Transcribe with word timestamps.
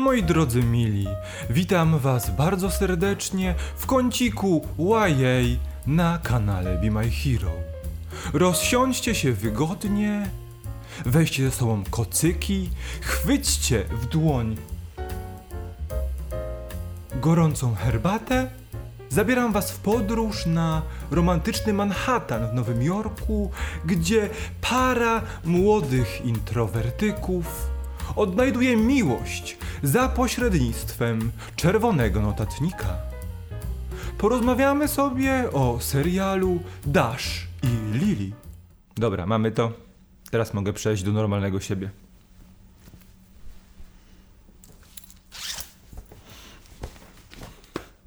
Moi 0.00 0.22
drodzy 0.22 0.62
mili, 0.62 1.06
witam 1.50 1.98
was 1.98 2.30
bardzo 2.30 2.70
serdecznie 2.70 3.54
w 3.76 3.86
kąciku 3.86 4.66
YA 4.78 5.58
na 5.86 6.18
kanale 6.18 6.78
Be 6.78 6.90
My 6.90 7.10
Hero. 7.10 7.52
Rozsiądźcie 8.32 9.14
się 9.14 9.32
wygodnie, 9.32 10.30
weźcie 11.06 11.44
ze 11.44 11.50
sobą 11.50 11.82
kocyki, 11.90 12.70
chwyćcie 13.00 13.84
w 13.84 14.06
dłoń 14.06 14.56
gorącą 17.14 17.74
herbatę. 17.74 18.50
Zabieram 19.08 19.52
was 19.52 19.70
w 19.70 19.78
podróż 19.78 20.46
na 20.46 20.82
romantyczny 21.10 21.72
Manhattan 21.72 22.50
w 22.50 22.54
Nowym 22.54 22.82
Jorku, 22.82 23.50
gdzie 23.84 24.30
para 24.60 25.22
młodych 25.44 26.24
introwertyków 26.24 27.70
odnajduje 28.16 28.76
miłość 28.76 29.56
za 29.82 30.08
pośrednictwem 30.08 31.32
czerwonego 31.56 32.20
notatnika. 32.20 32.96
Porozmawiamy 34.18 34.88
sobie 34.88 35.52
o 35.52 35.80
serialu 35.80 36.62
Dash 36.86 37.46
i 37.62 37.98
Lily. 37.98 38.32
Dobra, 38.96 39.26
mamy 39.26 39.52
to. 39.52 39.72
Teraz 40.30 40.54
mogę 40.54 40.72
przejść 40.72 41.02
do 41.02 41.12
normalnego 41.12 41.60
siebie. 41.60 41.90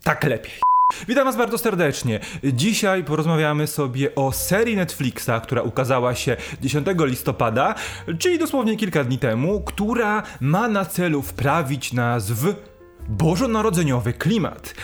Tak 0.04 0.24
lepiej. 0.24 0.63
Witam 1.08 1.26
Was 1.26 1.36
bardzo 1.36 1.58
serdecznie. 1.58 2.20
Dzisiaj 2.44 3.04
porozmawiamy 3.04 3.68
sobie 3.68 4.16
o 4.16 4.32
serii 4.32 4.76
Netflixa, 4.76 5.30
która 5.44 5.62
ukazała 5.62 6.16
się 6.16 6.38
10 6.62 6.88
listopada, 7.00 7.76
czyli 8.20 8.40
dosłownie 8.40 8.78
kilka 8.78 9.04
dni 9.04 9.18
temu, 9.18 9.62
która 9.62 10.24
ma 10.40 10.68
na 10.68 10.86
celu 10.86 11.22
wprawić 11.22 11.94
nas 11.94 12.32
w 12.32 12.56
bożonarodzeniowy 13.10 14.14
klimat. 14.14 14.76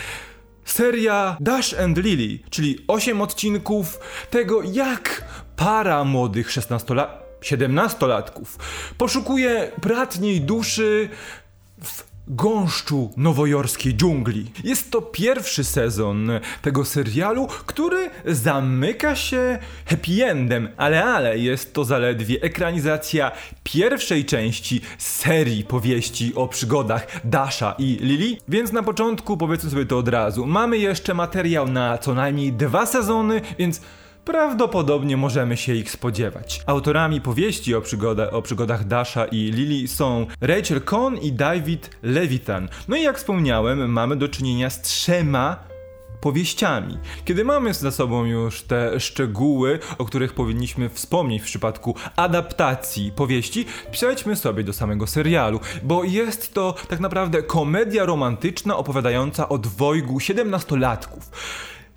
Seria 0.65 1.37
Dash 1.39 1.73
and 1.73 1.97
Lily, 1.97 2.39
czyli 2.49 2.77
8 2.87 3.21
odcinków 3.21 3.99
tego, 4.29 4.61
jak 4.63 5.23
para 5.55 6.03
młodych 6.03 6.49
16-lat 6.49 7.29
17-latków 7.41 8.45
poszukuje 8.97 9.71
bratniej 9.81 10.41
duszy 10.41 11.09
w 11.83 12.08
gąszczu 12.29 13.13
nowojorskiej 13.17 13.93
dżungli. 13.95 14.51
Jest 14.63 14.91
to 14.91 15.01
pierwszy 15.01 15.63
sezon 15.63 16.31
tego 16.61 16.85
serialu, 16.85 17.47
który 17.65 18.09
zamyka 18.25 19.15
się 19.15 19.59
happy 19.85 20.25
endem, 20.25 20.69
ale 20.77 21.05
ale 21.05 21.37
jest 21.37 21.73
to 21.73 21.85
zaledwie 21.85 22.41
ekranizacja 22.41 23.31
pierwszej 23.63 24.25
części 24.25 24.81
serii 24.97 25.63
powieści 25.63 26.35
o 26.35 26.47
przygodach 26.47 27.07
Dasha 27.23 27.75
i 27.77 27.97
Lily, 28.01 28.37
więc 28.47 28.71
na 28.71 28.83
początku 28.83 29.37
powiedzmy 29.37 29.69
sobie 29.69 29.85
to 29.85 29.97
od 29.97 30.07
razu. 30.07 30.45
Mamy 30.45 30.77
jeszcze 30.77 31.13
materiał 31.13 31.67
na 31.67 31.97
co 31.97 32.13
najmniej 32.13 32.53
dwa 32.53 32.85
sezony, 32.85 33.41
więc 33.59 33.81
Prawdopodobnie 34.29 35.17
możemy 35.17 35.57
się 35.57 35.73
ich 35.75 35.91
spodziewać. 35.91 36.61
Autorami 36.65 37.21
powieści 37.21 37.75
o, 37.75 37.81
przygoda, 37.81 38.31
o 38.31 38.41
przygodach 38.41 38.87
Dasha 38.87 39.25
i 39.25 39.37
Lily 39.37 39.87
są 39.87 40.25
Rachel 40.41 40.81
Cohn 40.81 41.15
i 41.21 41.31
David 41.31 41.89
Levitan. 42.03 42.69
No 42.87 42.97
i 42.97 43.01
jak 43.03 43.17
wspomniałem, 43.17 43.91
mamy 43.91 44.15
do 44.15 44.27
czynienia 44.27 44.69
z 44.69 44.81
trzema 44.81 45.63
powieściami. 46.21 46.97
Kiedy 47.25 47.45
mamy 47.45 47.73
za 47.73 47.91
sobą 47.91 48.25
już 48.25 48.61
te 48.61 48.99
szczegóły, 48.99 49.79
o 49.97 50.05
których 50.05 50.33
powinniśmy 50.33 50.89
wspomnieć 50.89 51.41
w 51.41 51.45
przypadku 51.45 51.95
adaptacji 52.15 53.11
powieści, 53.11 53.65
przejdźmy 53.91 54.35
sobie 54.35 54.63
do 54.63 54.73
samego 54.73 55.07
serialu, 55.07 55.59
bo 55.83 56.03
jest 56.03 56.53
to 56.53 56.75
tak 56.87 56.99
naprawdę 56.99 57.43
komedia 57.43 58.05
romantyczna 58.05 58.77
opowiadająca 58.77 59.49
o 59.49 59.57
dwojgu 59.57 60.19
siedemnastolatków. 60.19 61.29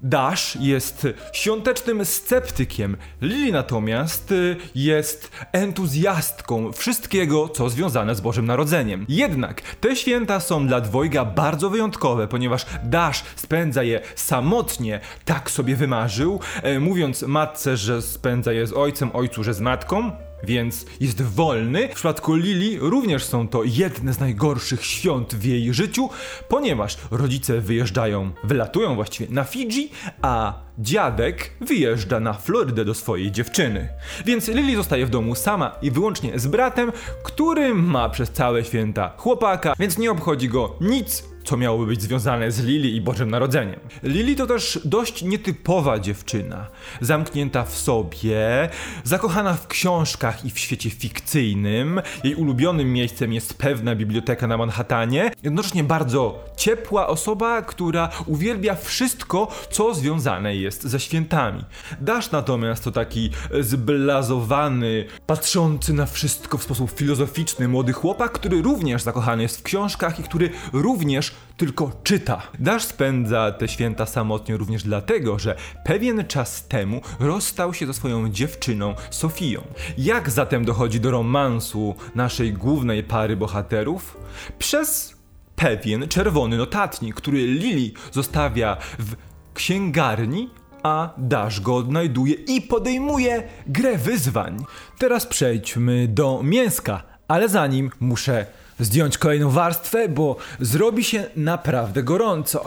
Dash 0.03 0.57
jest 0.61 1.07
świątecznym 1.33 2.05
sceptykiem, 2.05 2.97
Lily 3.21 3.53
natomiast 3.53 4.33
y, 4.33 4.57
jest 4.75 5.31
entuzjastką 5.53 6.73
wszystkiego, 6.73 7.49
co 7.49 7.71
związane 7.71 8.15
z 8.15 8.21
Bożym 8.21 8.47
Narodzeniem. 8.47 9.07
Jednak 9.09 9.61
te 9.61 9.97
święta 9.97 10.41
są 10.41 10.67
dla 10.67 10.81
dwojga 10.81 11.25
bardzo 11.25 11.71
wyjątkowe, 11.71 12.29
ponieważ 12.29 12.67
Dash 12.85 13.25
spędza 13.37 13.83
je 13.83 14.01
samotnie, 14.15 15.01
tak 15.25 15.51
sobie 15.51 15.77
wymarzył, 15.77 16.41
e, 16.63 16.81
mówiąc 16.81 17.23
matce, 17.23 17.77
że 17.77 18.03
spędza 18.03 18.53
je 18.53 18.67
z 18.67 18.73
ojcem, 18.73 19.11
ojcu, 19.13 19.45
że 19.45 19.55
z 19.55 19.61
matką 19.61 20.13
więc 20.45 20.87
jest 21.01 21.23
wolny. 21.23 21.89
W 21.89 21.95
przypadku 21.95 22.35
Lili 22.35 22.79
również 22.79 23.25
są 23.25 23.49
to 23.49 23.65
jedne 23.65 24.13
z 24.13 24.21
najgorszych 24.21 24.87
świąt 24.87 25.35
w 25.35 25.45
jej 25.45 25.75
życiu, 25.75 26.11
ponieważ 26.49 26.99
rodzice 27.11 27.61
wyjeżdżają, 27.61 28.31
wylatują 28.45 28.95
właściwie 28.95 29.35
na 29.35 29.45
Fidżi, 29.45 29.91
a 30.23 30.55
dziadek 30.79 31.51
wyjeżdża 31.61 32.21
na 32.21 32.33
Florydę 32.33 32.85
do 32.85 32.95
swojej 32.95 33.33
dziewczyny. 33.33 33.89
Więc 34.27 34.49
Lili 34.49 34.77
zostaje 34.77 35.07
w 35.07 35.11
domu 35.11 35.35
sama 35.35 35.77
i 35.83 35.91
wyłącznie 35.91 36.39
z 36.39 36.47
bratem, 36.47 36.93
który 37.23 37.75
ma 37.75 38.09
przez 38.09 38.31
całe 38.31 38.65
święta 38.65 39.13
chłopaka, 39.17 39.75
więc 39.79 39.99
nie 39.99 40.11
obchodzi 40.11 40.49
go 40.49 40.77
nic 40.81 41.32
co 41.45 41.57
miałoby 41.57 41.87
być 41.87 42.03
związane 42.03 42.51
z 42.51 42.61
Lili 42.61 42.97
i 42.97 43.01
Bożym 43.01 43.31
Narodzeniem. 43.31 43.81
Lili 44.03 44.37
to 44.37 44.47
też 44.47 44.81
dość 44.85 45.23
nietypowa 45.23 45.99
dziewczyna, 45.99 46.67
zamknięta 47.01 47.65
w 47.65 47.77
sobie, 47.77 48.69
zakochana 49.05 49.55
w 49.55 49.67
książkach 49.67 50.45
i 50.45 50.51
w 50.51 50.59
świecie 50.59 50.91
fikcyjnym. 50.91 52.01
Jej 52.25 52.35
ulubionym 52.35 52.93
miejscem 52.93 53.33
jest 53.33 53.59
pewna 53.59 53.95
biblioteka 53.95 54.47
na 54.47 54.57
Manhattanie. 54.57 55.31
Jednocześnie 55.43 55.85
bardzo 55.85 56.45
ciepła 56.57 57.07
osoba, 57.07 57.63
która 57.63 58.11
uwielbia 58.27 58.75
wszystko, 58.75 59.49
co 59.71 59.95
związane 59.95 60.57
jest 60.57 60.83
ze 60.83 61.01
świętami. 61.01 61.65
Dash 62.01 62.31
natomiast 62.31 62.85
to 62.85 62.93
taki 62.93 63.31
zblazowany, 63.61 65.05
patrzący 65.27 65.93
na 65.93 66.07
wszystko 66.07 66.59
w 66.59 66.63
sposób 66.63 66.91
filozoficzny 66.91 67.69
młody 67.69 67.93
chłopak, 67.93 68.33
który 68.33 68.63
również 68.63 69.03
zakochany 69.03 69.43
jest 69.43 69.59
w 69.59 69.63
książkach 69.63 70.21
i 70.21 70.23
który 70.23 70.51
również 70.73 71.32
tylko 71.57 71.93
czyta. 72.03 72.43
Dash 72.59 72.85
spędza 72.85 73.53
te 73.53 73.69
święta 73.69 74.07
samotnie 74.07 74.57
również 74.57 74.83
dlatego, 74.83 75.39
że 75.39 75.57
pewien 75.85 76.25
czas 76.27 76.67
temu 76.69 77.01
rozstał 77.21 77.75
się 77.75 77.87
ze 77.87 77.95
swoją 77.95 78.29
dziewczyną 78.31 78.95
Sofią. 79.11 79.63
Jak 79.99 80.31
zatem 80.31 80.65
dochodzi 80.65 81.01
do 81.01 81.11
romansu 81.11 81.95
naszej 82.15 82.53
głównej 82.53 83.03
pary 83.05 83.37
bohaterów? 83.37 84.17
Przez 84.59 85.17
pewien 85.57 86.09
czerwony 86.09 86.57
notatnik, 86.57 87.15
który 87.15 87.47
Lily 87.47 87.93
zostawia 88.13 88.77
w 88.99 89.15
księgarni, 89.55 90.51
a 90.83 91.15
Dash 91.19 91.61
go 91.61 91.77
odnajduje 91.77 92.35
i 92.35 92.61
podejmuje 92.61 93.43
grę 93.67 93.99
wyzwań. 93.99 94.65
Teraz 94.99 95.27
przejdźmy 95.27 96.09
do 96.09 96.41
mięska, 96.43 97.03
ale 97.29 97.49
zanim 97.49 97.91
muszę 98.01 98.47
zdjąć 98.85 99.19
kolejną 99.19 99.51
warstwę, 99.51 100.09
bo 100.09 100.37
zrobi 100.61 101.05
się 101.05 101.25
naprawdę 101.37 102.03
gorąco. 102.03 102.65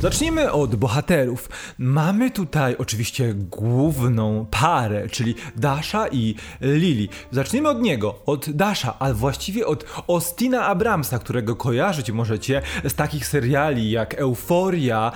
Zacznijmy 0.00 0.52
od 0.52 0.76
bohaterów. 0.76 1.48
Mamy 1.78 2.30
tutaj 2.30 2.76
oczywiście 2.78 3.34
główną 3.34 4.46
parę, 4.50 5.08
czyli 5.08 5.34
Dasha 5.56 6.08
i 6.08 6.34
Lily. 6.60 7.08
Zacznijmy 7.30 7.68
od 7.68 7.82
niego, 7.82 8.18
od 8.26 8.50
Dasha, 8.50 8.94
a 8.98 9.12
właściwie 9.12 9.66
od 9.66 9.84
Ostina 10.06 10.66
Abramsa, 10.66 11.18
którego 11.18 11.56
kojarzyć 11.56 12.10
możecie 12.10 12.62
z 12.84 12.94
takich 12.94 13.26
seriali 13.26 13.90
jak 13.90 14.14
Euforia 14.14 15.12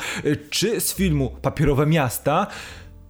czy 0.50 0.80
z 0.80 0.94
filmu 0.94 1.30
Papierowe 1.42 1.86
Miasta. 1.86 2.46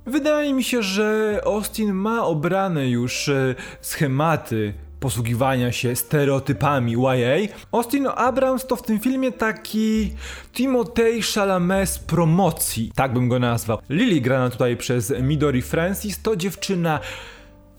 Wydaje 0.06 0.54
mi 0.54 0.64
się, 0.64 0.82
że 0.82 1.40
Austin 1.44 1.92
ma 1.92 2.24
obrane 2.24 2.88
już 2.88 3.28
e, 3.28 3.54
schematy 3.80 4.74
posługiwania 5.00 5.72
się 5.72 5.96
stereotypami 5.96 6.92
YA. 6.92 7.54
Austin 7.72 8.06
Abrams 8.16 8.66
to 8.66 8.76
w 8.76 8.82
tym 8.82 9.00
filmie 9.00 9.32
taki 9.32 10.14
Timothée 10.54 11.34
Chalamet 11.34 11.88
z 11.88 11.98
promocji, 11.98 12.92
tak 12.94 13.12
bym 13.12 13.28
go 13.28 13.38
nazwał. 13.38 13.78
Lily 13.88 14.20
grana 14.20 14.50
tutaj 14.50 14.76
przez 14.76 15.12
Midori 15.22 15.62
Francis 15.62 16.22
to 16.22 16.36
dziewczyna 16.36 17.00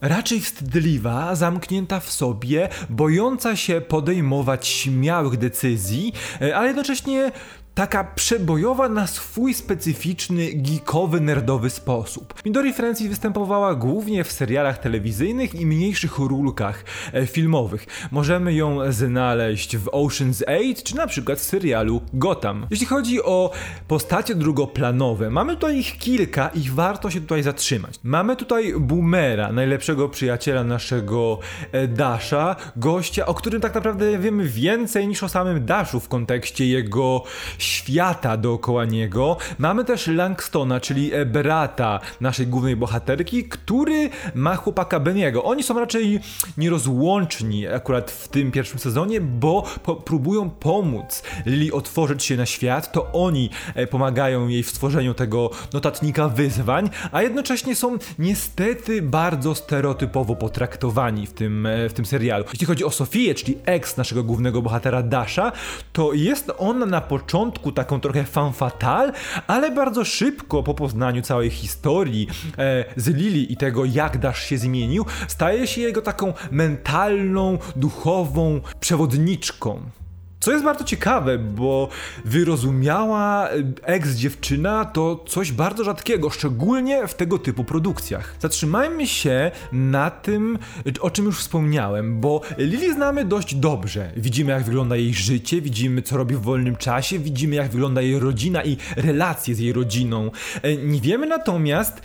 raczej 0.01 0.39
wstydliwa, 0.39 1.35
zamknięta 1.35 2.00
w 2.00 2.12
sobie, 2.12 2.69
bojąca 2.89 3.56
się 3.56 3.81
podejmować 3.81 4.67
śmiałych 4.67 5.38
decyzji, 5.38 6.13
ale 6.56 6.67
jednocześnie 6.67 7.31
taka 7.75 8.03
przebojowa 8.03 8.89
na 8.89 9.07
swój 9.07 9.53
specyficzny, 9.53 10.50
geekowy, 10.53 11.21
nerdowy 11.21 11.69
sposób. 11.69 12.33
Midori 12.45 12.73
Francis 12.73 13.07
występowała 13.07 13.75
głównie 13.75 14.23
w 14.23 14.31
serialach 14.31 14.77
telewizyjnych 14.77 15.56
i 15.56 15.65
mniejszych 15.65 16.18
rulkach 16.18 16.85
e, 17.13 17.25
filmowych. 17.27 17.85
Możemy 18.12 18.53
ją 18.53 18.91
znaleźć 18.91 19.77
w 19.77 19.85
Ocean's 19.85 20.44
8 20.47 20.75
czy 20.83 20.95
na 20.95 21.07
przykład 21.07 21.39
w 21.39 21.44
serialu 21.44 22.01
Gotham. 22.13 22.68
Jeśli 22.69 22.85
chodzi 22.85 23.23
o 23.23 23.51
postacie 23.88 24.35
drugoplanowe, 24.35 25.29
mamy 25.29 25.53
tutaj 25.53 25.77
ich 25.77 25.97
kilka 25.97 26.47
i 26.47 26.69
warto 26.69 27.09
się 27.09 27.21
tutaj 27.21 27.44
zatrzymać. 27.44 28.00
Mamy 28.03 28.35
tutaj 28.35 28.74
Boomera, 28.79 29.51
najlepszego 29.51 30.09
przyjaciela 30.09 30.63
naszego 30.63 31.39
e, 31.71 31.88
Dasha, 31.88 32.56
gościa, 32.75 33.25
o 33.25 33.33
którym 33.33 33.62
tak 33.62 33.75
naprawdę 33.75 34.19
wiemy 34.19 34.45
więcej 34.45 35.07
niż 35.07 35.24
o 35.24 35.29
samym 35.29 35.65
Dashu 35.65 36.00
w 36.00 36.07
kontekście 36.07 36.67
jego 36.67 37.24
świata 37.71 38.38
dookoła 38.38 38.85
niego. 38.85 39.38
Mamy 39.59 39.85
też 39.85 40.07
Langstona, 40.07 40.79
czyli 40.79 41.13
e, 41.13 41.25
brata 41.25 42.00
naszej 42.21 42.47
głównej 42.47 42.75
bohaterki, 42.75 43.44
który 43.44 44.09
ma 44.35 44.56
chłopaka 44.56 45.00
Beniego. 45.00 45.44
Oni 45.44 45.63
są 45.63 45.79
raczej 45.79 46.19
nierozłączni 46.57 47.68
akurat 47.68 48.12
w 48.12 48.27
tym 48.27 48.51
pierwszym 48.51 48.79
sezonie, 48.79 49.21
bo 49.21 49.63
po 49.83 49.95
próbują 49.95 50.50
pomóc 50.50 51.23
Lili 51.45 51.71
otworzyć 51.71 52.23
się 52.23 52.38
na 52.38 52.45
świat, 52.45 52.91
to 52.91 53.12
oni 53.12 53.50
e, 53.75 53.88
pomagają 53.88 54.47
jej 54.47 54.63
w 54.63 54.69
stworzeniu 54.69 55.13
tego 55.13 55.50
notatnika 55.74 56.29
wyzwań, 56.29 56.89
a 57.12 57.21
jednocześnie 57.21 57.75
są 57.75 57.97
niestety 58.19 59.01
bardzo 59.01 59.56
stereotypowo 59.56 60.35
potraktowani 60.35 61.27
w 61.27 61.33
tym, 61.33 61.65
e, 61.65 61.89
w 61.89 61.94
tym 61.94 62.06
serialu. 62.06 62.45
Jeśli 62.51 62.67
chodzi 62.67 62.85
o 62.85 62.91
Sofię, 62.91 63.35
czyli 63.35 63.57
ex 63.65 63.97
naszego 63.97 64.24
głównego 64.24 64.62
bohatera 64.62 65.03
Dasha, 65.03 65.51
to 65.94 66.13
jest 66.13 66.51
ona 66.57 66.85
na 66.85 67.01
początku 67.01 67.50
taką 67.51 68.00
trochę 68.00 68.24
fan 68.24 68.53
fatale, 68.53 69.13
ale 69.48 69.71
bardzo 69.71 70.06
szybko 70.06 70.63
po 70.63 70.74
poznaniu 70.74 71.21
całej 71.21 71.50
historii 71.50 72.27
e, 72.57 72.86
z 72.95 73.07
Lili 73.07 73.53
i 73.53 73.57
tego, 73.57 73.86
jak 73.86 74.18
Dash 74.18 74.44
się 74.45 74.57
zmienił, 74.57 75.06
staje 75.27 75.68
się 75.68 75.81
jego 75.81 76.01
taką 76.01 76.33
mentalną, 76.51 77.57
duchową 77.75 78.62
przewodniczką. 78.80 80.00
Co 80.41 80.51
jest 80.51 80.63
bardzo 80.63 80.83
ciekawe, 80.83 81.38
bo 81.38 81.89
wyrozumiała 82.25 83.49
e, 83.49 83.51
ex-dziewczyna 83.83 84.85
to 84.85 85.23
coś 85.27 85.51
bardzo 85.51 85.83
rzadkiego, 85.83 86.29
szczególnie 86.29 87.07
w 87.07 87.13
tego 87.13 87.39
typu 87.39 87.63
produkcjach. 87.63 88.35
Zatrzymajmy 88.39 89.07
się 89.07 89.51
na 89.71 90.09
tym, 90.09 90.59
o 91.01 91.09
czym 91.09 91.25
już 91.25 91.39
wspomniałem, 91.39 92.21
bo 92.21 92.41
Lili 92.57 92.93
znamy 92.93 93.25
dość 93.25 93.55
dobrze. 93.55 94.11
Widzimy, 94.17 94.51
jak 94.51 94.63
wygląda 94.63 94.95
jej 94.95 95.13
życie, 95.13 95.61
widzimy, 95.61 96.01
co 96.01 96.17
robi 96.17 96.35
w 96.35 96.41
wolnym 96.41 96.75
czasie, 96.75 97.19
widzimy, 97.19 97.55
jak 97.55 97.71
wygląda 97.71 98.01
jej 98.01 98.19
rodzina 98.19 98.63
i 98.63 98.77
relacje 98.95 99.55
z 99.55 99.59
jej 99.59 99.73
rodziną. 99.73 100.31
E, 100.61 100.75
nie 100.75 101.01
wiemy 101.01 101.27
natomiast, 101.27 102.01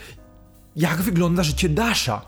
jak 0.75 1.01
wygląda 1.01 1.43
życie 1.43 1.69
Dasha. 1.69 2.21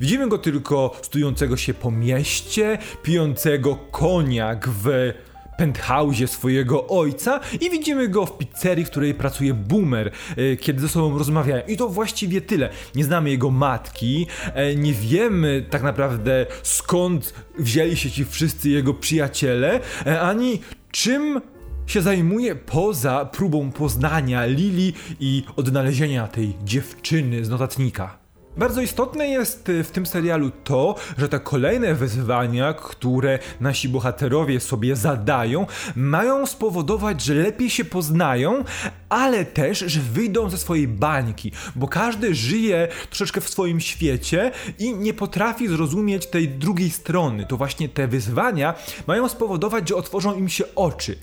Widzimy 0.00 0.28
go 0.28 0.38
tylko 0.38 0.96
studiującego 1.02 1.56
się 1.56 1.74
po 1.74 1.90
mieście, 1.90 2.78
pijącego 3.02 3.76
koniak 3.76 4.68
w 4.68 5.12
penthouse 5.56 6.26
swojego 6.26 6.86
ojca 6.86 7.40
i 7.60 7.70
widzimy 7.70 8.08
go 8.08 8.26
w 8.26 8.38
pizzerii, 8.38 8.84
w 8.84 8.90
której 8.90 9.14
pracuje 9.14 9.54
Boomer, 9.54 10.10
e, 10.36 10.56
kiedy 10.56 10.80
ze 10.80 10.88
sobą 10.88 11.18
rozmawiają. 11.18 11.62
I 11.66 11.76
to 11.76 11.88
właściwie 11.88 12.40
tyle. 12.40 12.70
Nie 12.94 13.04
znamy 13.04 13.30
jego 13.30 13.50
matki, 13.50 14.26
e, 14.54 14.74
nie 14.76 14.92
wiemy 14.92 15.66
tak 15.70 15.82
naprawdę 15.82 16.46
skąd 16.62 17.34
wzięli 17.58 17.96
się 17.96 18.10
ci 18.10 18.24
wszyscy 18.24 18.70
jego 18.70 18.94
przyjaciele, 18.94 19.80
e, 20.06 20.20
ani 20.20 20.60
czym 20.90 21.40
się 21.86 22.02
zajmuje 22.02 22.54
poza 22.54 23.24
próbą 23.24 23.70
poznania 23.70 24.46
Lili 24.46 24.92
i 25.20 25.42
odnalezienia 25.56 26.28
tej 26.28 26.54
dziewczyny 26.64 27.44
z 27.44 27.48
notatnika. 27.48 28.23
Bardzo 28.56 28.80
istotne 28.80 29.28
jest 29.28 29.68
y, 29.68 29.84
w 29.84 29.90
tym 29.90 30.06
serialu 30.06 30.50
to, 30.64 30.94
że 31.18 31.28
te 31.28 31.40
kolejne 31.40 31.94
wyzwania, 31.94 32.72
które 32.72 33.38
nasi 33.60 33.88
bohaterowie 33.88 34.60
sobie 34.60 34.96
zadają, 34.96 35.66
mają 35.96 36.46
spowodować, 36.46 37.22
że 37.22 37.34
lepiej 37.34 37.70
się 37.70 37.84
poznają, 37.84 38.64
ale 39.08 39.44
też, 39.44 39.78
że 39.78 40.00
wyjdą 40.00 40.50
ze 40.50 40.58
swojej 40.58 40.88
bańki, 40.88 41.52
bo 41.76 41.88
każdy 41.88 42.34
żyje 42.34 42.88
troszeczkę 43.10 43.40
w 43.40 43.48
swoim 43.48 43.80
świecie 43.80 44.50
i 44.78 44.94
nie 44.94 45.14
potrafi 45.14 45.68
zrozumieć 45.68 46.26
tej 46.26 46.48
drugiej 46.48 46.90
strony. 46.90 47.46
To 47.46 47.56
właśnie 47.56 47.88
te 47.88 48.08
wyzwania 48.08 48.74
mają 49.06 49.28
spowodować, 49.28 49.88
że 49.88 49.96
otworzą 49.96 50.38
im 50.38 50.48
się 50.48 50.64
oczy. 50.74 51.18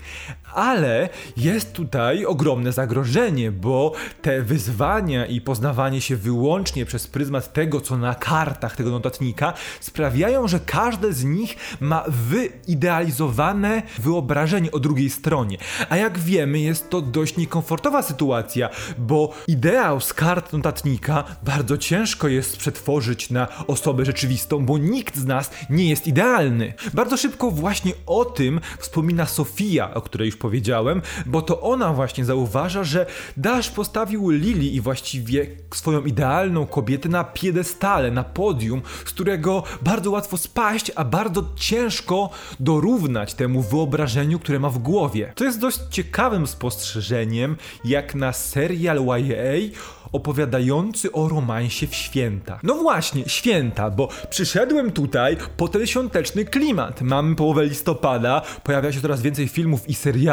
Ale 0.54 1.08
jest 1.36 1.72
tutaj 1.72 2.26
ogromne 2.26 2.72
zagrożenie, 2.72 3.52
bo 3.52 3.92
te 4.22 4.42
wyzwania 4.42 5.26
i 5.26 5.40
poznawanie 5.40 6.00
się 6.00 6.16
wyłącznie 6.16 6.86
przez 6.86 7.06
pryzmat 7.06 7.52
tego, 7.52 7.80
co 7.80 7.96
na 7.96 8.14
kartach 8.14 8.76
tego 8.76 8.90
notatnika, 8.90 9.52
sprawiają, 9.80 10.48
że 10.48 10.60
każde 10.60 11.12
z 11.12 11.24
nich 11.24 11.56
ma 11.80 12.04
wyidealizowane 12.08 13.82
wyobrażenie 13.98 14.72
o 14.72 14.78
drugiej 14.78 15.10
stronie. 15.10 15.58
A 15.88 15.96
jak 15.96 16.18
wiemy, 16.18 16.58
jest 16.60 16.90
to 16.90 17.00
dość 17.00 17.36
niekomfortowa 17.36 18.02
sytuacja, 18.02 18.68
bo 18.98 19.34
ideał 19.48 20.00
z 20.00 20.14
kart 20.14 20.52
notatnika 20.52 21.24
bardzo 21.42 21.78
ciężko 21.78 22.28
jest 22.28 22.56
przetworzyć 22.56 23.30
na 23.30 23.48
osobę 23.66 24.04
rzeczywistą, 24.04 24.66
bo 24.66 24.78
nikt 24.78 25.16
z 25.16 25.24
nas 25.24 25.50
nie 25.70 25.88
jest 25.88 26.06
idealny. 26.06 26.74
Bardzo 26.94 27.16
szybko 27.16 27.50
właśnie 27.50 27.92
o 28.06 28.24
tym 28.24 28.60
wspomina 28.78 29.26
Sofia, 29.26 29.94
o 29.94 30.02
której 30.02 30.26
już 30.26 30.36
powiedziałem, 30.42 31.02
bo 31.26 31.42
to 31.42 31.60
ona 31.60 31.92
właśnie 31.92 32.24
zauważa, 32.24 32.84
że 32.84 33.06
Dash 33.36 33.70
postawił 33.70 34.30
Lili 34.30 34.74
i 34.74 34.80
właściwie 34.80 35.46
swoją 35.74 36.04
idealną 36.04 36.66
kobietę 36.66 37.08
na 37.08 37.24
piedestale, 37.24 38.10
na 38.10 38.24
podium, 38.24 38.82
z 39.04 39.10
którego 39.10 39.62
bardzo 39.82 40.10
łatwo 40.10 40.36
spaść, 40.36 40.92
a 40.94 41.04
bardzo 41.04 41.44
ciężko 41.56 42.30
dorównać 42.60 43.34
temu 43.34 43.62
wyobrażeniu, 43.62 44.38
które 44.38 44.58
ma 44.58 44.70
w 44.70 44.78
głowie. 44.78 45.32
To 45.34 45.44
jest 45.44 45.60
dość 45.60 45.78
ciekawym 45.90 46.46
spostrzeżeniem, 46.46 47.56
jak 47.84 48.14
na 48.14 48.32
serial 48.32 48.98
YA 49.06 49.72
opowiadający 50.12 51.12
o 51.12 51.28
romansie 51.28 51.86
w 51.86 51.94
święta. 51.94 52.60
No 52.62 52.74
właśnie, 52.74 53.22
święta, 53.26 53.90
bo 53.90 54.08
przyszedłem 54.30 54.90
tutaj 54.92 55.36
po 55.56 55.68
ten 55.68 55.86
świąteczny 55.86 56.44
klimat. 56.44 57.02
Mamy 57.02 57.36
połowę 57.36 57.64
listopada, 57.64 58.42
pojawia 58.64 58.92
się 58.92 59.00
coraz 59.00 59.22
więcej 59.22 59.48
filmów 59.48 59.88
i 59.88 59.94
seriali, 59.94 60.31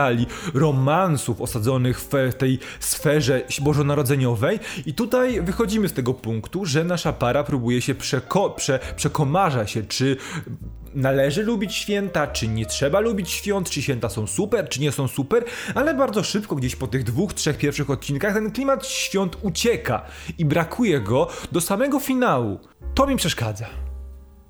romansów 0.53 1.41
osadzonych 1.41 2.01
w 2.01 2.33
tej 2.37 2.59
sferze 2.79 3.41
bożonarodzeniowej 3.61 4.59
i 4.85 4.93
tutaj 4.93 5.41
wychodzimy 5.41 5.89
z 5.89 5.93
tego 5.93 6.13
punktu, 6.13 6.65
że 6.65 6.83
nasza 6.83 7.13
para 7.13 7.43
próbuje 7.43 7.81
się 7.81 7.95
przeko- 7.95 8.55
prze- 8.55 8.79
przekomarza 8.95 9.67
się, 9.67 9.83
czy 9.83 10.17
należy 10.95 11.43
lubić 11.43 11.75
święta, 11.75 12.27
czy 12.27 12.47
nie 12.47 12.65
trzeba 12.65 12.99
lubić 12.99 13.29
świąt, 13.31 13.69
czy 13.69 13.81
święta 13.81 14.09
są 14.09 14.27
super, 14.27 14.69
czy 14.69 14.81
nie 14.81 14.91
są 14.91 15.07
super, 15.07 15.45
ale 15.75 15.93
bardzo 15.93 16.23
szybko, 16.23 16.55
gdzieś 16.55 16.75
po 16.75 16.87
tych 16.87 17.03
dwóch, 17.03 17.33
trzech 17.33 17.57
pierwszych 17.57 17.89
odcinkach, 17.89 18.33
ten 18.33 18.51
klimat 18.51 18.87
świąt 18.87 19.37
ucieka 19.41 20.05
i 20.37 20.45
brakuje 20.45 20.99
go 20.99 21.27
do 21.51 21.61
samego 21.61 21.99
finału. 21.99 22.59
To 22.95 23.07
mi 23.07 23.15
przeszkadza. 23.15 23.88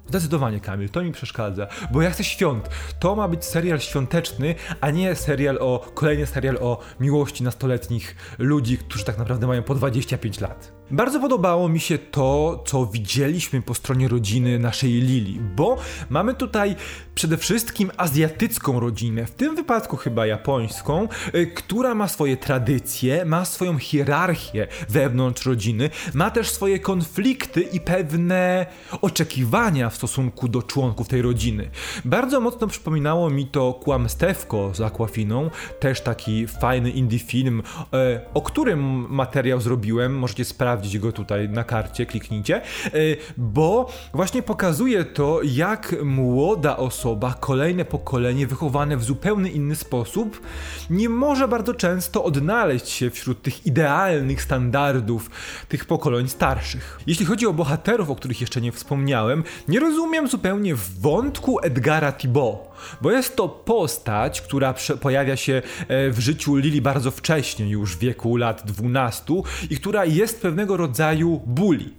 Zdecydowanie, 0.10 0.60
Kamil, 0.60 0.90
to 0.90 1.04
mi 1.04 1.12
przeszkadza, 1.12 1.68
bo 1.92 2.02
ja 2.02 2.10
chcę 2.10 2.24
świąt. 2.24 2.70
To 3.00 3.16
ma 3.16 3.28
być 3.28 3.46
serial 3.46 3.80
świąteczny, 3.80 4.56
a 4.82 4.92
nie 4.92 5.16
serial 5.16 5.58
o, 5.62 5.92
kolejny 5.94 6.26
serial 6.26 6.58
o 6.62 6.80
miłości 7.00 7.44
nastoletnich 7.44 8.16
ludzi, 8.40 8.78
którzy 8.78 9.06
tak 9.06 9.18
naprawdę 9.18 9.48
mają 9.48 9.64
po 9.64 9.76
25 9.76 10.40
lat. 10.40 10.79
Bardzo 10.92 11.20
podobało 11.20 11.70
mi 11.70 11.80
się 11.80 11.98
to, 11.98 12.64
co 12.66 12.86
widzieliśmy 12.86 13.62
po 13.62 13.74
stronie 13.74 14.08
rodziny 14.08 14.60
naszej 14.60 14.92
Lili, 14.92 15.40
bo 15.56 15.78
mamy 16.10 16.34
tutaj 16.34 16.76
przede 17.16 17.38
wszystkim 17.38 17.92
azjatycką 17.98 18.80
rodzinę, 18.80 19.26
w 19.26 19.32
tym 19.32 19.56
wypadku 19.56 19.98
chyba 19.98 20.26
japońską, 20.26 21.08
y, 21.36 21.48
która 21.48 21.96
ma 21.96 22.08
swoje 22.08 22.38
tradycje, 22.38 23.26
ma 23.26 23.46
swoją 23.46 23.78
hierarchię 23.78 24.68
wewnątrz 24.90 25.46
rodziny, 25.46 25.90
ma 26.14 26.32
też 26.32 26.50
swoje 26.50 26.80
konflikty 26.80 27.62
i 27.62 27.80
pewne 27.80 28.66
oczekiwania 29.02 29.90
w 29.90 29.96
stosunku 29.96 30.48
do 30.48 30.64
członków 30.64 31.08
tej 31.08 31.22
rodziny. 31.22 31.70
Bardzo 32.06 32.40
mocno 32.40 32.68
przypominało 32.68 33.30
mi 33.30 33.48
to 33.48 33.74
Kłamstewko 33.74 34.72
z 34.74 34.82
Aquafiną, 34.82 35.50
też 35.80 36.02
taki 36.02 36.48
fajny 36.48 36.90
indie 36.90 37.20
film, 37.20 37.60
y, 37.60 37.94
o 38.34 38.42
którym 38.42 39.06
materiał 39.10 39.62
zrobiłem, 39.62 40.20
możecie 40.20 40.46
sprawdzić 40.46 40.79
sprawdzić 40.80 41.00
go 41.00 41.12
tutaj 41.12 41.50
na 41.50 41.64
karcie, 41.64 42.06
kliknijcie, 42.06 42.62
e, 42.86 42.92
bo 43.38 43.92
właśnie 44.14 44.44
pokazuje 44.44 45.06
to, 45.06 45.40
jak 45.44 45.96
młoda 46.04 46.78
osoba, 46.78 47.36
kolejne 47.40 47.86
pokolenie, 47.86 48.48
wychowane 48.48 48.98
w 48.98 49.04
zupełnie 49.04 49.52
inny 49.52 49.76
sposób, 49.76 50.42
nie 50.90 51.10
może 51.10 51.48
bardzo 51.48 51.74
często 51.74 52.24
odnaleźć 52.24 52.90
się 52.90 53.10
wśród 53.10 53.42
tych 53.42 53.66
idealnych 53.66 54.42
standardów 54.42 55.30
tych 55.68 55.86
pokoleń 55.86 56.28
starszych. 56.28 57.00
Jeśli 57.08 57.26
chodzi 57.26 57.48
o 57.48 57.54
bohaterów, 57.54 58.10
o 58.10 58.16
których 58.16 58.42
jeszcze 58.42 58.62
nie 58.62 58.72
wspomniałem, 58.72 59.44
nie 59.68 59.80
rozumiem 59.80 60.28
zupełnie 60.28 60.76
wątku 60.76 61.60
Edgara 61.60 62.12
Thibault 62.12 62.69
bo 63.02 63.12
jest 63.12 63.36
to 63.36 63.50
postać, 63.50 64.42
która 64.42 64.74
pojawia 65.02 65.36
się 65.36 65.62
e, 65.88 66.10
w 66.10 66.20
życiu 66.20 66.56
Lili 66.56 66.82
bardzo 66.82 67.12
wcześnie, 67.12 67.70
już 67.70 67.96
w 67.96 68.00
wieku 68.00 68.38
lat 68.38 68.64
12 68.66 69.34
i 69.70 69.78
która 69.78 70.06
jest 70.06 70.42
pewnego 70.42 70.78
rodzaju 70.78 71.42
bully. 71.46 71.90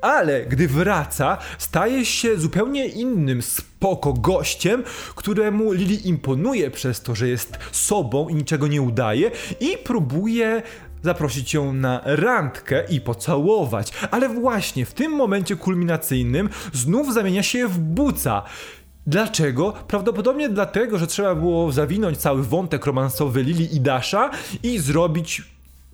Ale 0.00 0.46
gdy 0.46 0.68
wraca, 0.68 1.38
staje 1.58 2.04
się 2.04 2.38
zupełnie 2.38 2.86
innym 2.86 3.42
spoko 3.42 4.12
gościem, 4.12 4.84
któremu 5.14 5.72
Lili 5.72 6.08
imponuje 6.08 6.70
przez 6.70 7.02
to, 7.02 7.14
że 7.14 7.28
jest 7.28 7.58
sobą 7.72 8.28
i 8.28 8.34
niczego 8.34 8.66
nie 8.66 8.82
udaje 8.82 9.30
i 9.60 9.78
próbuje 9.84 10.62
zaprosić 11.02 11.54
ją 11.54 11.72
na 11.72 12.00
randkę 12.04 12.84
i 12.88 13.00
pocałować. 13.00 13.92
Ale 14.10 14.28
właśnie 14.28 14.86
w 14.86 14.94
tym 14.94 15.12
momencie 15.12 15.56
kulminacyjnym 15.56 16.48
znów 16.72 17.14
zamienia 17.14 17.42
się 17.42 17.68
w 17.68 17.78
buca. 17.78 18.42
Dlaczego? 19.08 19.72
Prawdopodobnie 19.72 20.48
dlatego, 20.48 20.98
że 20.98 21.06
trzeba 21.06 21.34
było 21.34 21.72
zawinąć 21.72 22.18
cały 22.18 22.42
wątek 22.42 22.86
romansowy 22.86 23.42
Lili 23.42 23.76
i 23.76 23.80
Dasha 23.80 24.30
i 24.62 24.78
zrobić 24.78 25.42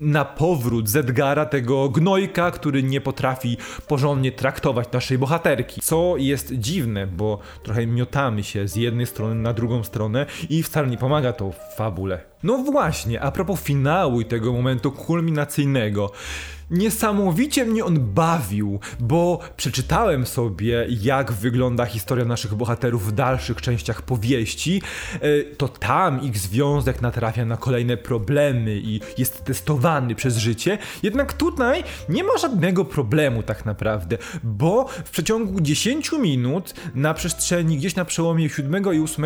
na 0.00 0.24
powrót 0.24 0.88
z 0.88 0.96
Edgara, 0.96 1.46
tego 1.46 1.88
gnojka, 1.88 2.50
który 2.50 2.82
nie 2.82 3.00
potrafi 3.00 3.56
porządnie 3.88 4.32
traktować 4.32 4.92
naszej 4.92 5.18
bohaterki. 5.18 5.80
Co 5.80 6.14
jest 6.16 6.52
dziwne, 6.52 7.06
bo 7.06 7.38
trochę 7.62 7.86
miotamy 7.86 8.42
się 8.42 8.68
z 8.68 8.76
jednej 8.76 9.06
strony 9.06 9.34
na 9.34 9.52
drugą 9.52 9.84
stronę 9.84 10.26
i 10.50 10.62
wcale 10.62 10.88
nie 10.88 10.98
pomaga 10.98 11.32
to 11.32 11.52
fabule. 11.76 12.20
No 12.42 12.58
właśnie, 12.58 13.20
a 13.20 13.30
propos 13.30 13.60
finału 13.60 14.20
i 14.20 14.24
tego 14.24 14.52
momentu 14.52 14.92
kulminacyjnego. 14.92 16.10
Niesamowicie 16.70 17.64
mnie 17.64 17.84
on 17.84 18.00
bawił, 18.00 18.80
bo 19.00 19.38
przeczytałem 19.56 20.26
sobie, 20.26 20.86
jak 20.88 21.32
wygląda 21.32 21.86
historia 21.86 22.24
naszych 22.24 22.54
bohaterów 22.54 23.06
w 23.06 23.12
dalszych 23.12 23.62
częściach 23.62 24.02
powieści. 24.02 24.82
E, 25.14 25.42
to 25.56 25.68
tam 25.68 26.22
ich 26.22 26.38
związek 26.38 27.02
natrafia 27.02 27.44
na 27.44 27.56
kolejne 27.56 27.96
problemy 27.96 28.76
i 28.76 29.00
jest 29.18 29.44
testowany 29.44 30.14
przez 30.14 30.36
życie. 30.36 30.78
Jednak 31.02 31.32
tutaj 31.32 31.84
nie 32.08 32.24
ma 32.24 32.38
żadnego 32.38 32.84
problemu 32.84 33.42
tak 33.42 33.64
naprawdę, 33.64 34.18
bo 34.42 34.88
w 35.04 35.10
przeciągu 35.10 35.60
10 35.60 36.12
minut 36.12 36.74
na 36.94 37.14
przestrzeni 37.14 37.76
gdzieś 37.76 37.96
na 37.96 38.04
przełomie 38.04 38.48
7 38.48 38.94
i 38.94 39.00
8 39.00 39.24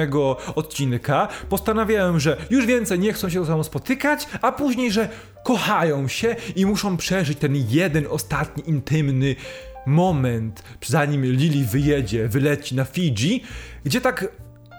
odcinka 0.54 1.28
postanawiałem, 1.48 2.20
że 2.20 2.36
już 2.50 2.66
więcej 2.66 2.98
nie 2.98 3.12
chcą 3.12 3.28
się 3.28 3.40
ze 3.40 3.46
sobą 3.46 3.62
spotykać, 3.62 4.28
a 4.42 4.52
później, 4.52 4.92
że 4.92 5.08
kochają 5.44 6.08
się 6.08 6.36
i 6.56 6.66
muszą 6.66 6.96
przeżyć 6.96 7.38
ten 7.38 7.56
jeden 7.56 8.06
ostatni 8.10 8.68
intymny 8.68 9.36
moment, 9.86 10.62
zanim 10.86 11.24
Lily 11.24 11.66
wyjedzie, 11.66 12.28
wyleci 12.28 12.74
na 12.74 12.84
Fidżi, 12.84 13.42
gdzie 13.84 14.00
tak 14.00 14.28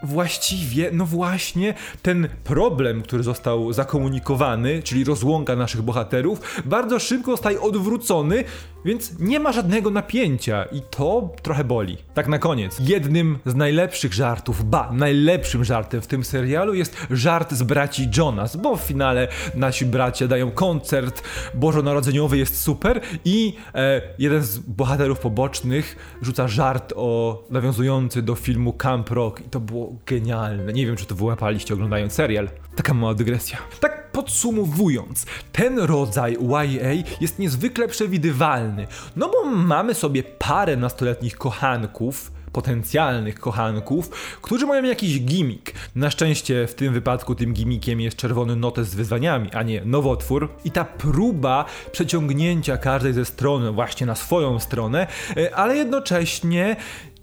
właściwie, 0.04 0.90
no 0.94 1.06
właśnie, 1.06 1.74
ten 2.02 2.30
problem, 2.44 3.02
który 3.02 3.24
został 3.24 3.74
zakomunikowany, 3.74 4.84
czyli 4.84 5.04
rozłąka 5.04 5.56
naszych 5.56 5.82
bohaterów, 5.82 6.62
bardzo 6.66 7.00
szybko 7.00 7.32
zostaje 7.32 7.62
odwrócony, 7.62 8.44
więc 8.86 9.20
nie 9.20 9.40
ma 9.40 9.52
żadnego 9.52 9.90
napięcia 9.90 10.64
i 10.64 10.82
to 10.90 11.30
trochę 11.42 11.64
boli. 11.64 11.98
Tak 12.14 12.28
na 12.28 12.40
koniec, 12.40 12.78
jednym 12.80 13.40
z 13.46 13.56
najlepszych 13.56 14.14
żartów, 14.14 14.70
ba, 14.70 14.90
najlepszym 14.94 15.66
żartem 15.66 16.02
w 16.02 16.08
tym 16.08 16.24
serialu 16.24 16.74
jest 16.74 16.98
żart 17.12 17.54
z 17.54 17.64
braci 17.64 18.10
Jonas, 18.18 18.56
bo 18.56 18.76
w 18.76 18.82
finale 18.82 19.28
nasi 19.56 19.86
bracia 19.86 20.28
dają 20.28 20.52
koncert 20.52 21.24
bożonarodzeniowy, 21.54 22.38
jest 22.38 22.62
super 22.62 23.02
i 23.26 23.54
e, 23.76 24.02
jeden 24.20 24.44
z 24.44 24.60
bohaterów 24.60 25.20
pobocznych 25.20 25.96
rzuca 26.22 26.48
żart 26.48 26.94
o 26.96 27.44
nawiązujący 27.50 28.22
do 28.22 28.36
filmu 28.36 28.74
Camp 28.74 29.10
Rock 29.10 29.42
i 29.42 29.50
to 29.50 29.60
było 29.60 29.89
genialne. 30.06 30.74
Nie 30.74 30.86
wiem, 30.86 30.96
czy 30.96 31.06
to 31.06 31.16
wyłapaliście 31.16 31.74
oglądając 31.74 32.14
serial. 32.14 32.50
Taka 32.76 32.94
mała 32.94 33.14
dygresja. 33.14 33.58
Tak 33.80 34.12
podsumowując, 34.12 35.26
ten 35.52 35.80
rodzaj 35.80 36.38
YA 36.42 36.94
jest 37.22 37.40
niezwykle 37.40 37.88
przewidywalny, 37.88 38.88
no 39.16 39.30
bo 39.30 39.50
mamy 39.50 39.94
sobie 39.94 40.24
parę 40.24 40.78
nastoletnich 40.78 41.38
kochanków, 41.38 42.32
potencjalnych 42.52 43.40
kochanków, 43.40 44.10
którzy 44.42 44.66
mają 44.66 44.84
jakiś 44.84 45.22
gimmick. 45.22 45.72
Na 45.96 46.12
szczęście 46.12 46.68
w 46.68 46.76
tym 46.76 46.94
wypadku 46.94 47.36
tym 47.36 47.54
gimmickiem 47.54 48.02
jest 48.02 48.18
czerwony 48.18 48.56
notes 48.56 48.90
z 48.90 48.96
wyzwaniami, 48.96 49.52
a 49.54 49.64
nie 49.64 49.86
nowotwór. 49.86 50.50
I 50.66 50.72
ta 50.72 50.86
próba 50.86 51.66
przeciągnięcia 51.92 52.78
każdej 52.78 53.14
ze 53.14 53.26
stron 53.26 53.74
właśnie 53.74 54.08
na 54.08 54.16
swoją 54.16 54.60
stronę, 54.60 55.08
e, 55.38 55.56
ale 55.56 55.78
jednocześnie 55.78 56.76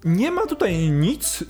nie 0.06 0.30
ma 0.30 0.46
tutaj 0.46 0.90
nic 0.90 1.44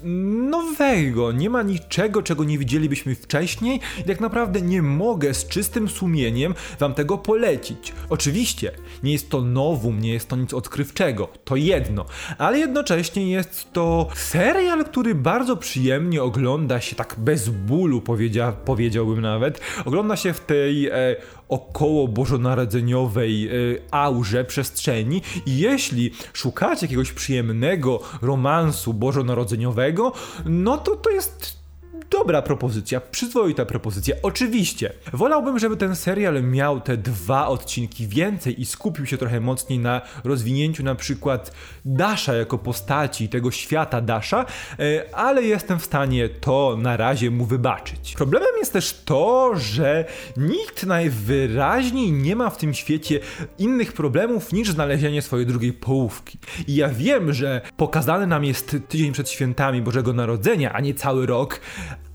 nowego, 0.51 1.33
nie 1.33 1.51
ma 1.51 1.63
niczego, 1.63 2.23
czego 2.23 2.45
nie 2.45 2.59
widzielibyśmy 2.59 3.15
wcześniej 3.15 3.81
i 4.01 4.05
tak 4.05 4.21
naprawdę 4.21 4.63
nie 4.63 4.83
mogę 4.83 5.35
z 5.35 5.49
czystym 5.49 5.89
sumieniem 5.89 6.55
wam 6.79 6.95
tego 6.95 7.19
polecić. 7.19 7.93
Oczywiście, 8.11 8.73
nie 9.03 9.13
jest 9.13 9.31
to 9.31 9.43
nowum, 9.43 10.01
nie 10.01 10.13
jest 10.13 10.29
to 10.29 10.37
nic 10.37 10.55
odkrywczego, 10.55 11.29
to 11.45 11.57
jedno, 11.57 12.05
ale 12.39 12.59
jednocześnie 12.59 13.31
jest 13.31 13.73
to 13.73 14.09
serial, 14.15 14.85
który 14.85 15.15
bardzo 15.15 15.57
przyjemnie 15.57 16.23
ogląda 16.23 16.81
się, 16.81 16.97
tak 16.97 17.15
bez 17.19 17.49
bólu 17.49 18.01
powiedzia, 18.01 18.53
powiedziałbym 18.53 19.21
nawet, 19.21 19.61
ogląda 19.85 20.17
się 20.17 20.33
w 20.33 20.41
tej 20.41 20.87
e, 20.87 21.17
około 21.49 22.09
bożonarodzeniowej 22.09 23.49
y, 23.49 23.83
aurze 23.91 24.45
przestrzeni. 24.45 25.23
I 25.47 25.59
jeśli 25.59 26.11
szukacie 26.33 26.87
jakiegoś 26.87 27.13
przyjemnego 27.13 28.01
romansu 28.23 28.95
bożonarodzeniowego, 28.95 30.13
no 30.45 30.79
to 30.79 30.97
to 30.97 31.11
jest 31.11 31.66
dobra 32.11 32.43
propozycja, 32.43 33.01
przyzwoita 33.01 33.65
propozycja. 33.65 34.17
Oczywiście, 34.23 34.93
wolałbym, 35.13 35.59
żeby 35.59 35.77
ten 35.77 35.97
serial 35.97 36.43
miał 36.43 36.81
te 36.81 36.97
dwa 36.97 37.49
odcinki 37.49 38.07
więcej 38.07 38.61
i 38.61 38.67
skupił 38.67 39.07
się 39.07 39.19
trochę 39.19 39.41
mocniej 39.41 39.79
na 39.79 40.01
rozwinięciu 40.25 40.83
na 40.83 40.95
przykład 40.95 41.53
Dasha 41.85 42.35
jako 42.35 42.59
postaci 42.59 43.29
tego 43.29 43.51
świata 43.51 44.01
Dasha, 44.01 44.47
e, 44.79 45.15
ale 45.15 45.43
jestem 45.43 45.79
w 45.79 45.85
stanie 45.85 46.29
to 46.29 46.77
na 46.79 46.97
razie 46.97 47.31
mu 47.31 47.45
wybaczyć. 47.45 48.15
Problemem 48.17 48.57
jest 48.59 48.73
też 48.73 49.03
to, 49.05 49.53
że 49.57 50.05
nikt 50.37 50.87
najwyraźniej 50.87 52.13
nie 52.13 52.37
ma 52.37 52.51
w 52.51 52.57
tym 52.57 52.75
świecie 52.75 53.21
innych 53.59 53.93
problemów 53.93 54.53
niż 54.53 54.71
znalezienie 54.71 55.23
swojej 55.23 55.47
drugiej 55.47 55.73
połówki. 55.73 56.39
I 56.67 56.75
ja 56.75 56.89
wiem, 56.89 57.33
że 57.33 57.61
pokazany 57.77 58.27
nam 58.27 58.45
jest 58.45 58.77
tydzień 58.89 59.13
przed 59.13 59.31
świętami 59.31 59.83
Bożego 59.83 60.13
Narodzenia, 60.13 60.73
a 60.73 60.81
nie 60.81 60.95
cały 60.95 61.27
rok, 61.27 61.61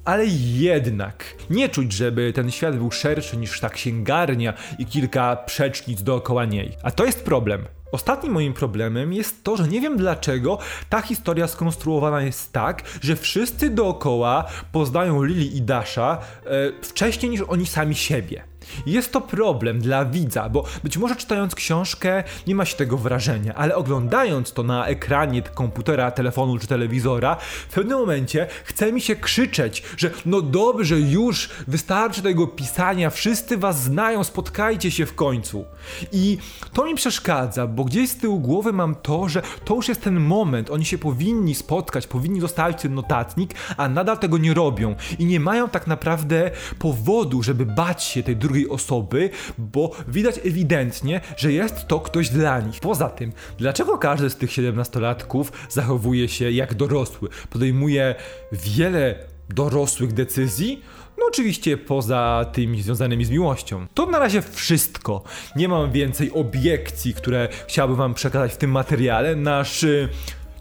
ale 0.05 0.25
jednak 0.55 1.25
nie 1.50 1.70
czuć, 1.70 1.93
żeby 1.93 2.34
ten 2.34 2.51
świat 2.51 2.77
był 2.77 2.91
szerszy 2.91 3.38
niż 3.38 3.60
ta 3.60 3.70
księgarnia 3.70 4.53
i 4.79 4.86
kilka 4.86 5.36
przecznic 5.36 6.03
dookoła 6.03 6.46
niej. 6.46 6.77
A 6.84 6.91
to 6.91 7.05
jest 7.05 7.25
problem. 7.25 7.65
Ostatnim 7.91 8.34
moim 8.34 8.53
problemem 8.53 9.13
jest 9.13 9.43
to, 9.43 9.58
że 9.58 9.67
nie 9.67 9.81
wiem 9.81 9.98
dlaczego 9.98 10.58
ta 10.89 11.01
historia 11.01 11.48
skonstruowana 11.48 12.22
jest 12.22 12.53
tak, 12.53 12.84
że 13.01 13.15
wszyscy 13.15 13.70
dookoła 13.70 14.46
poznają 14.72 15.24
Lili 15.24 15.58
i 15.58 15.62
Dasha 15.62 16.17
e, 16.46 16.50
wcześniej 16.81 17.31
niż 17.31 17.41
oni 17.41 17.65
sami 17.65 17.96
siebie. 17.96 18.50
Jest 18.86 19.12
to 19.12 19.22
problem 19.22 19.80
dla 19.80 20.06
widza, 20.06 20.50
bo 20.50 20.63
być 20.84 20.98
może 20.98 21.15
czytając 21.15 21.56
książkę 21.56 22.24
nie 22.48 22.56
ma 22.56 22.65
się 22.65 22.77
tego 22.77 22.98
wrażenia, 22.98 23.56
ale 23.56 23.75
oglądając 23.75 24.53
to 24.53 24.63
na 24.63 24.88
ekranie 24.88 25.41
komputera, 25.41 26.12
telefonu 26.12 26.58
czy 26.58 26.68
telewizora, 26.68 27.38
w 27.70 27.74
pewnym 27.74 27.98
momencie 28.00 28.48
chce 28.63 28.91
mi 28.91 29.01
się 29.01 29.15
krzyczeć, 29.15 29.84
że 29.98 30.12
no 30.25 30.41
dobrze, 30.41 31.00
już 31.00 31.50
wystarczy 31.68 32.22
tego 32.22 32.48
pisania, 32.48 33.10
wszyscy 33.10 33.58
was 33.58 33.84
znają, 33.84 34.24
spotkajcie 34.24 34.91
się 34.91 35.06
w 35.06 35.15
końcu. 35.15 35.65
I 36.12 36.38
to 36.74 36.86
mi 36.86 36.96
przeszkadza, 36.96 37.68
bo 37.68 37.84
gdzieś 37.84 38.10
z 38.10 38.18
tyłu 38.18 38.39
głowy 38.39 38.74
mam 38.74 38.96
to, 38.96 39.30
że 39.30 39.41
to 39.65 39.75
już 39.75 39.88
jest 39.88 40.01
ten 40.01 40.20
moment, 40.20 40.70
oni 40.70 40.86
się 40.86 40.98
powinni 40.98 41.56
spotkać, 41.56 42.08
powinni 42.08 42.41
zostawić 42.41 42.82
ten 42.82 42.94
notatnik, 42.94 43.53
a 43.77 43.89
nadal 43.89 44.20
tego 44.20 44.38
nie 44.38 44.53
robią 44.53 44.96
i 45.20 45.25
nie 45.25 45.39
mają 45.39 45.70
tak 45.70 45.88
naprawdę 45.88 46.51
powodu, 46.80 47.44
żeby 47.44 47.65
bać 47.65 48.03
się 48.03 48.24
tej 48.24 48.36
drugiej 48.36 48.50
drugiej 48.51 48.70
osoby, 48.70 49.29
bo 49.58 49.91
widać 50.08 50.38
ewidentnie, 50.38 51.22
że 51.38 51.53
jest 51.53 51.88
to 51.88 52.00
ktoś 52.00 52.29
dla 52.29 52.60
nich. 52.60 52.79
Poza 52.79 53.10
tym, 53.10 53.31
dlaczego 53.58 53.98
każdy 53.98 54.29
z 54.29 54.36
tych 54.36 54.50
17-latków 54.50 55.46
zachowuje 55.70 56.29
się 56.29 56.51
jak 56.51 56.74
dorosły? 56.74 57.29
Podejmuje 57.50 58.15
wiele 58.51 59.15
dorosłych 59.50 60.13
decyzji? 60.13 60.81
No 61.17 61.25
oczywiście 61.27 61.77
poza 61.77 62.46
tymi 62.53 62.81
związanymi 62.81 63.25
z 63.25 63.29
miłością. 63.29 63.88
To 63.93 64.05
na 64.05 64.20
razie 64.20 64.41
wszystko. 64.41 65.24
Nie 65.55 65.67
mam 65.67 65.91
więcej 65.91 66.31
obiekcji, 66.31 67.13
które 67.13 67.50
chciałbym 67.67 67.98
wam 67.98 68.13
przekazać 68.13 68.53
w 68.53 68.58
tym 68.58 68.72
materiale. 68.72 69.36
Nasz 69.36 69.86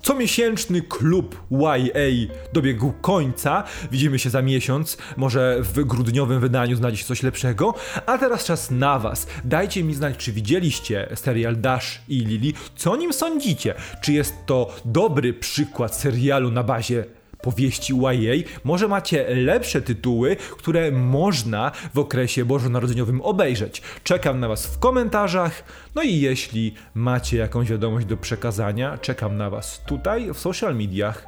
Comiesięczny 0.03 0.83
klub 0.83 1.43
YA 1.51 2.35
dobiegł 2.53 2.93
końca. 3.01 3.65
Widzimy 3.91 4.19
się 4.19 4.31
za 4.31 4.43
miesiąc, 4.43 4.97
może 5.17 5.57
w 5.61 5.85
grudniowym 5.85 6.41
wydaniu 6.41 6.77
znajdzie 6.77 6.99
się 6.99 7.05
coś 7.05 7.23
lepszego. 7.23 7.75
A 8.07 8.19
teraz 8.19 8.45
czas 8.45 8.71
na 8.71 8.99
Was. 8.99 9.27
Dajcie 9.45 9.85
mi 9.85 9.95
znać, 9.95 10.17
czy 10.17 10.33
widzieliście 10.33 11.09
serial 11.15 11.57
Dash 11.61 12.03
i 12.09 12.19
Lily, 12.19 12.53
co 12.77 12.93
o 12.93 12.97
nim 12.97 13.13
sądzicie? 13.13 13.75
Czy 14.03 14.13
jest 14.13 14.35
to 14.47 14.75
dobry 14.85 15.35
przykład 15.35 15.97
serialu 15.97 16.51
na 16.51 16.63
bazie 16.63 17.05
powieści 17.43 17.95
YA, 17.97 18.35
może 18.65 18.89
macie 18.89 19.35
lepsze 19.35 19.83
tytuły, 19.83 20.37
które 20.37 20.91
można 20.91 21.73
w 21.95 21.99
okresie 21.99 22.45
bożonarodzeniowym 22.45 23.21
obejrzeć. 23.21 23.83
Czekam 24.05 24.41
na 24.41 24.49
Was 24.49 24.67
w 24.67 24.79
komentarzach, 24.79 25.65
no 25.95 26.03
i 26.03 26.21
jeśli 26.21 26.75
macie 26.95 27.37
jakąś 27.37 27.69
wiadomość 27.69 28.07
do 28.07 28.17
przekazania, 28.17 28.99
czekam 28.99 29.37
na 29.37 29.51
Was 29.51 29.85
tutaj 29.87 30.35
w 30.35 30.39
social 30.39 30.77
mediach, 30.77 31.27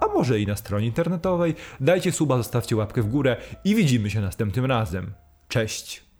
a 0.00 0.06
może 0.06 0.40
i 0.40 0.46
na 0.46 0.56
stronie 0.56 0.86
internetowej. 0.86 1.54
Dajcie 1.80 2.12
suba, 2.12 2.36
zostawcie 2.36 2.76
łapkę 2.76 3.02
w 3.02 3.08
górę 3.08 3.36
i 3.64 3.74
widzimy 3.74 4.10
się 4.10 4.20
następnym 4.20 4.64
razem. 4.64 5.12
Cześć! 5.48 6.11